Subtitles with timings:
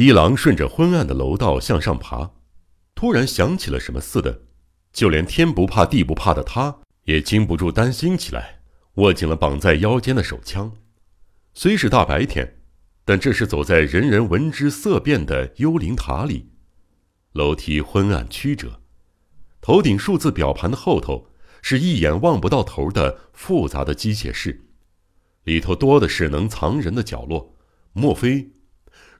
[0.00, 2.30] 一郎顺着昏暗的楼道向上爬，
[2.94, 4.44] 突然想起了什么似的，
[4.94, 6.74] 就连天不怕地不怕的他，
[7.04, 8.62] 也禁不住担心起来，
[8.94, 10.72] 握紧了绑在腰间的手枪。
[11.52, 12.62] 虽是大白天，
[13.04, 16.48] 但这是走在人人闻之色变的幽灵塔里，
[17.32, 18.80] 楼梯昏暗曲折，
[19.60, 21.28] 头顶数字表盘的后头
[21.60, 24.64] 是一眼望不到头的复杂的机械室，
[25.44, 27.54] 里头多的是能藏人的角落。
[27.92, 28.52] 莫非？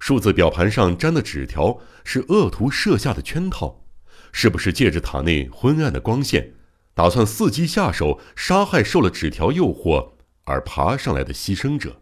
[0.01, 3.85] 数字表盘上粘的纸条是恶徒设下的圈套，
[4.33, 6.55] 是不是借着塔内昏暗的光线，
[6.95, 12.01] 打算伺机下手杀害受了纸条诱惑而爬上来的牺牲者？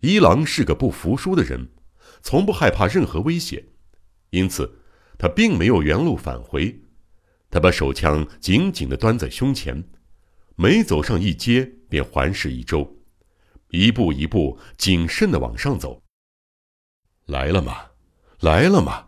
[0.00, 1.70] 一郎是个不服输的人，
[2.22, 3.66] 从不害怕任何威胁，
[4.30, 4.80] 因此
[5.16, 6.82] 他并没有原路返回。
[7.50, 9.84] 他把手枪紧紧地端在胸前，
[10.56, 12.96] 每走上一阶便环视一周，
[13.70, 16.02] 一步一步谨慎地往上走。
[17.30, 17.76] 来了吗？
[18.40, 19.06] 来了吗？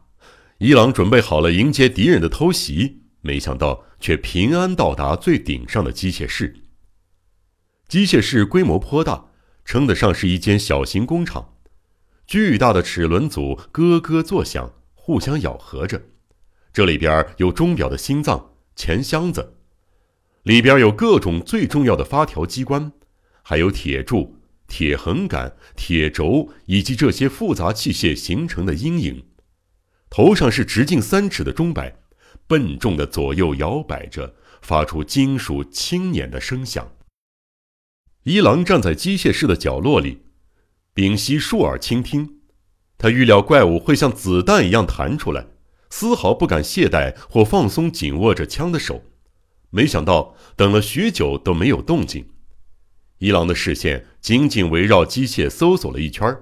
[0.59, 6.63] 伊朗准备好了迎接敌人的偷袭，没想到却平安到达最顶上的机械室。
[7.88, 9.24] 机械室规模颇大，
[9.65, 11.55] 称得上是一间小型工厂。
[12.24, 16.01] 巨大的齿轮组咯咯作响，互相咬合着。
[16.73, 19.57] 这里边有钟表的心脏钱箱子，
[20.45, 22.93] 里边有各种最重要的发条机关，
[23.43, 24.39] 还有铁柱。
[24.73, 29.26] 铁横杆、铁轴以及这些复杂器械形成的阴影，
[30.09, 31.95] 头上是直径三尺的钟摆，
[32.46, 36.90] 笨重的左右摇摆着，发出金属轻碾的声响。
[38.23, 40.23] 一郎站在机械室的角落里，
[40.95, 42.40] 屏息竖耳倾听。
[42.96, 45.48] 他预料怪物会像子弹一样弹出来，
[45.90, 49.02] 丝毫不敢懈怠或放松紧握着枪的手。
[49.68, 52.26] 没想到等了许久都没有动静。
[53.23, 56.37] 伊朗的视线紧紧围绕机械搜索了一圈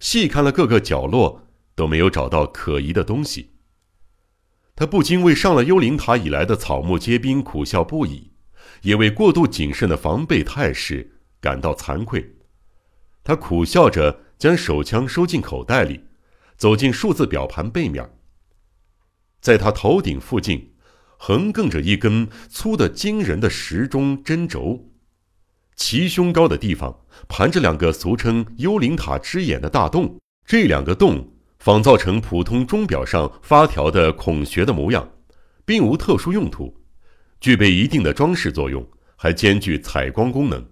[0.00, 3.52] 细看了各个角落，都没有找到可疑的东西。
[4.74, 8.32] 他不禁为上了幽灵塔以来的草木皆兵苦笑不已，
[8.82, 12.34] 也为过度谨慎的防备态势感到惭愧。
[13.22, 16.00] 他苦笑着将手枪收进口袋里，
[16.56, 18.10] 走进数字表盘背面。
[19.40, 20.72] 在他头顶附近，
[21.16, 24.87] 横亘着一根粗的惊人的时钟针轴。
[25.78, 26.94] 齐胸高的地方
[27.28, 35.08] 盘着两个俗称“幽灵塔之眼”的大洞，这两个洞仿造成普通钟表上发条的孔穴的模样，
[35.64, 36.76] 并无特殊用途，
[37.40, 40.68] 具备一定的装饰作用，还兼具采光功能。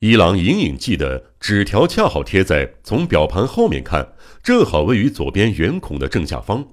[0.00, 6.64] 一郎隐隐记得，纸条恰好贴在从表盘后面看，正好位于左边圆孔的正下方。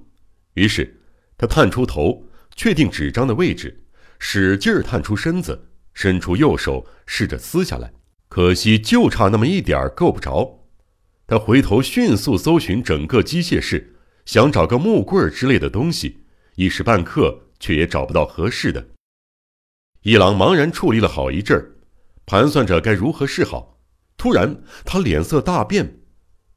[0.55, 1.01] 于是
[1.38, 3.85] 他探出头，确定纸张的位置，
[4.19, 5.69] 使劲儿探出身子。
[5.94, 7.94] 伸出右手试着撕下来，
[8.30, 10.66] 可惜就差那么一点儿够不着。
[11.26, 13.96] 他回头迅速搜寻整个机械室，
[14.26, 18.90] 想找个木棍儿之类的东西，一时半刻却也找不到合适的。
[20.02, 21.76] 一郎茫然矗立了好一阵儿，
[22.25, 23.80] 盘算着该如何是好。
[24.18, 26.02] 突然，他脸色大变，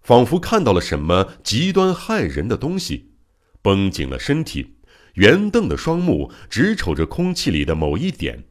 [0.03, 3.13] 仿佛看到了什么极端骇人的东西，
[3.63, 4.79] 绷紧了身体，
[5.15, 8.45] 圆瞪的双目直瞅着空气里的某一点。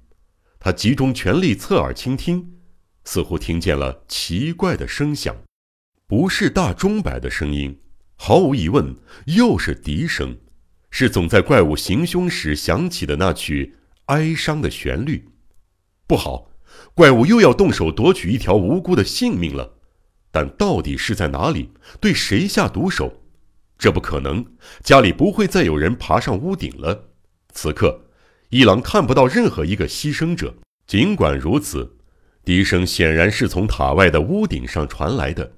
[0.65, 2.55] 他集中全力侧耳倾听，
[3.03, 5.35] 似乎听见了奇怪的声响，
[6.07, 7.79] 不是大钟摆的声音，
[8.15, 8.95] 毫无疑问
[9.27, 10.35] 又是笛声，
[10.89, 13.75] 是总在怪物行凶时响起的那曲
[14.05, 15.29] 哀伤的旋律。
[16.07, 16.49] 不好，
[16.95, 19.77] 怪物又要动手夺取一条无辜的性命了。
[20.31, 21.69] 但到底是在哪里？
[22.01, 23.21] 对谁下毒手？
[23.77, 24.43] 这不可能，
[24.81, 27.09] 家里不会再有人爬上屋顶了。
[27.53, 28.01] 此刻。
[28.49, 30.55] 一郎看不到任何一个牺牲者。
[30.87, 31.97] 尽管如此，
[32.43, 35.53] 笛声显然是从塔外的屋顶上传来的。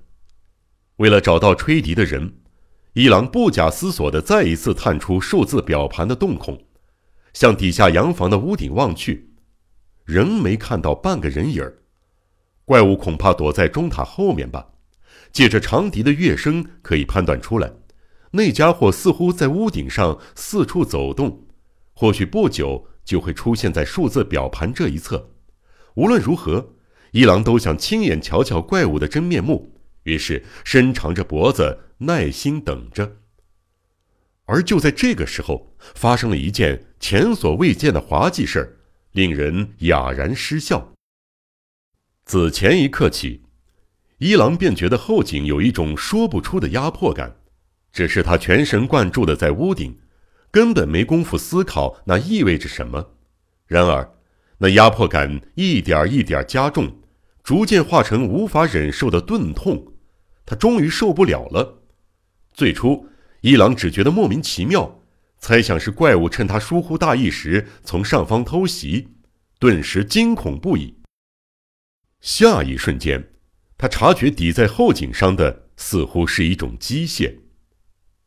[0.96, 2.34] 为了找到吹笛的人，
[2.94, 6.58] 一郎不假思索地再一次探出数字表盘的洞孔，
[7.34, 9.34] 向底下洋房的屋顶望去，
[10.06, 11.78] 仍没看到半个人影儿。
[12.64, 14.66] 怪物恐怕躲在钟塔后面吧？
[15.34, 17.72] 借着长笛的乐声，可以判断出来，
[18.32, 21.47] 那家伙似乎在屋顶上四处走动。
[22.00, 25.32] 或许不久就会出现在数字表盘这一侧。
[25.96, 26.76] 无论如何，
[27.10, 33.18] 一郎都想亲眼瞧瞧怪物的真面目，于是伸长着脖子，耐心等着。
[34.46, 38.78] 而就在这个时候，发生了一件前所未见的滑稽事儿，
[39.14, 40.94] 令人哑然失笑。
[42.26, 43.42] 自前一刻起，
[44.20, 47.38] 一郎便觉得后颈有一种说不出的压迫感，
[47.92, 49.98] 只是他全神贯注的在屋顶。
[50.52, 53.14] 根本没工夫思考那意味着什么，
[53.68, 54.14] 然而，
[54.60, 57.00] 那压迫感一点一点加重，
[57.44, 59.94] 逐渐化成无法忍受的钝痛。
[60.46, 61.84] 他终于受不了了，
[62.54, 63.08] 最初，
[63.42, 65.02] 一郎只觉得莫名其妙，
[65.38, 69.10] 猜想是怪物趁他疏忽大意时从上方偷袭，
[69.60, 70.96] 顿时惊恐不已。
[72.22, 73.32] 下一瞬间，
[73.78, 77.40] 他察觉抵在后颈上的似乎是一种机械。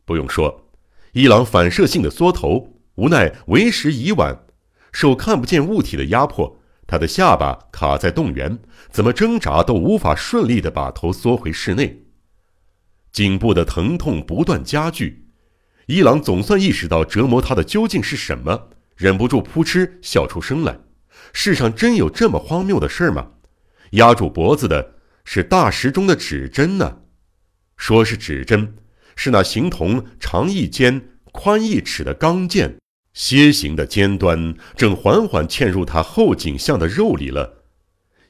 [0.05, 0.60] 不用说，
[1.13, 4.45] 伊朗反射性的缩头，无奈为时已晚，
[4.91, 6.59] 受看不见物体的压迫。
[6.87, 8.59] 他的下巴卡在动员，
[8.89, 12.03] 怎么挣扎都无法顺利的把头缩回室内。
[13.11, 15.27] 颈部的疼痛不断加剧，
[15.87, 20.79] 伊朗总算意识到折磨他的究竟是什么，忍不住扑哧笑出声来。
[21.33, 23.31] 世上真有这么荒谬的事吗？
[23.91, 26.99] 压住脖子的是大石中的指针呢？
[27.75, 28.75] 说是指针，
[29.15, 32.77] 是那形同长一尖、宽一尺的钢剑。
[33.13, 37.63] 楔形的尖端正缓缓嵌入他后颈项的肉里了。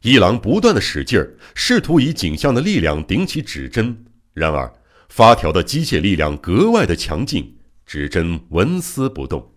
[0.02, 4.74] 一郎不断的使劲儿，试图以颈项的力量顶起指针，然而
[5.08, 9.54] 发条的机械力量格外的强劲，指针纹丝不动。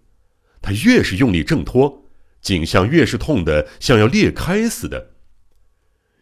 [0.60, 2.10] 他越是用力挣脱，
[2.42, 5.12] 颈项越是痛得像要裂开似的。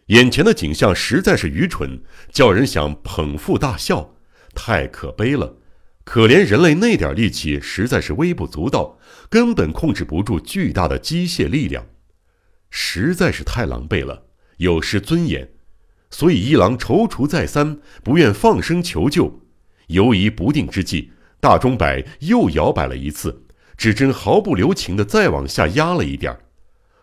[0.06, 4.14] 眼前的景象实在是愚蠢，叫人想捧腹大笑，
[4.54, 5.56] 太可悲了。
[6.04, 8.99] 可怜人类那点力气实在是微不足道，
[9.31, 11.87] 根本控制不住巨大的机械力量，
[12.70, 14.25] 实在是太狼狈了，
[14.56, 15.49] 有失尊严。
[16.10, 19.40] 所以一郎踌躇再三，不愿放声求救。
[19.87, 23.46] 犹疑不定之际，大钟摆又摇摆了一次，
[23.76, 26.40] 指针毫不留情地再往下压了一点儿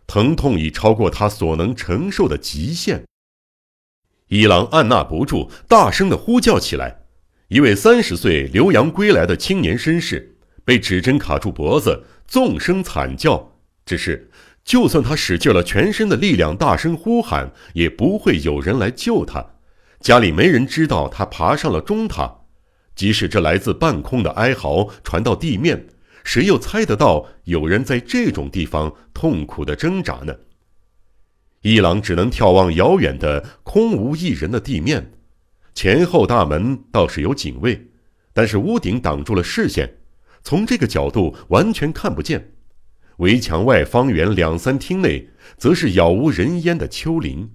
[0.05, 3.05] 疼痛已超过他所能承受的极限。
[4.27, 6.98] 一郎按捺不住，大声地呼叫起来。
[7.49, 13.55] 一位三十岁留洋归来的青年绅士被指针卡住脖子，纵声惨叫。
[13.87, 14.29] 只是，
[14.63, 19.43] 就算他使尽了全身的力量，大声呼喊，也不会有人来救他。
[19.99, 22.41] 家里没人知道他爬上了钟塔。
[22.93, 25.87] 即使这来自半空的哀嚎传到地面，
[26.23, 30.35] 谁又猜得到有人在这种地方痛苦的挣扎呢？
[31.63, 35.13] 一郎只能眺望遥远的空无一人的地面。
[35.73, 37.89] 前后大门倒是有警卫，
[38.33, 39.97] 但是屋顶挡住了视线，
[40.43, 42.53] 从这个角度完全看不见。
[43.17, 47.51] 围墙外方圆两三厅内，则是杳无人烟的丘陵。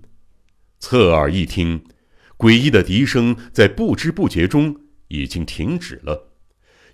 [0.78, 1.84] 侧耳一听，
[2.36, 4.76] 诡异的笛声在不知不觉中
[5.08, 6.32] 已经停止了。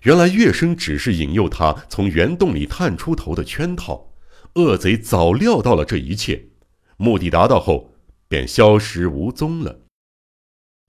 [0.03, 4.13] 原来乐声只是引诱他从圆洞里探出头的圈套。
[4.55, 6.45] 恶贼早料到了这一切，
[6.97, 7.93] 目的达到后，
[8.27, 9.81] 便消失无踪了。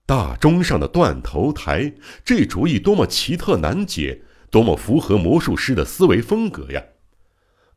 [0.05, 1.93] 大钟上的断头台，
[2.25, 4.21] 这主意多么奇特难解，
[4.51, 6.83] 多么符合魔术师的思维风格呀！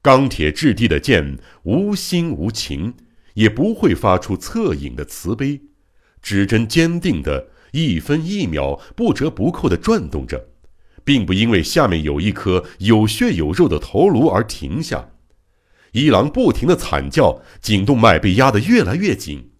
[0.02, 2.94] 钢铁质地的剑无心无情，
[3.34, 5.60] 也不会发出恻隐的慈悲。
[6.20, 10.48] 指针坚定的一分一秒不折不扣地转动着，
[11.04, 15.10] 并不因为下面有一颗有血有肉的头颅而停下。
[15.92, 19.52] 一郎不停的惨叫，颈动脉被压得越来越紧。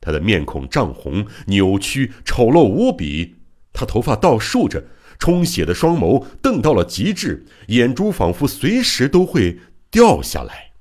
[0.00, 3.36] 他的面孔涨红、扭曲、丑陋无比，
[3.72, 4.84] 他头发倒竖着，
[5.18, 9.58] 充血的双眸瞪到了极致，眼珠仿佛随时都会
[9.90, 10.72] 掉下来。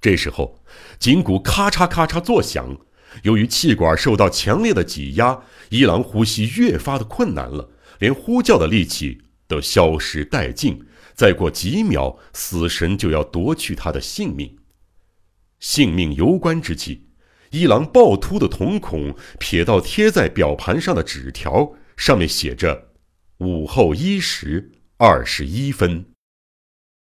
[0.00, 0.62] 这时候，
[0.98, 2.76] 颈骨咔嚓咔嚓作响，
[3.22, 10.86] 由于气管受到强烈的挤压，一郎呼吸越发的困难了，连呼叫的力气都消失殆尽。
[11.14, 14.58] 再过几秒，死神就要夺去他的性命。
[15.60, 17.08] 性命攸关之际。
[17.54, 22.88] 一郎暴突的瞳孔瞥到贴在表盘上的纸条，上面写着
[23.38, 26.06] “午后一时二十一分”。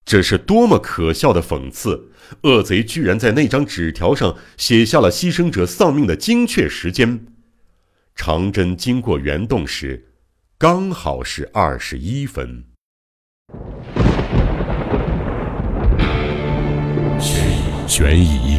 [0.05, 2.11] 这是多么可笑的讽刺！
[2.43, 7.25] 恶贼居然在那张纸条上写下了牺牲者丧命的精确时间。
[8.17, 10.09] 长针经过圆洞时，
[10.59, 12.65] 刚好是二十一分。
[17.87, 18.59] 悬疑、